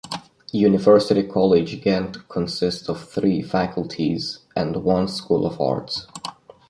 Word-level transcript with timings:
University 0.53 1.21
College 1.21 1.79
Ghent 1.83 2.27
consists 2.27 2.89
of 2.89 3.07
three 3.07 3.43
faculties 3.43 4.39
and 4.55 4.77
one 4.83 5.07
School 5.07 5.45
of 5.45 5.61
Arts. 5.61 6.07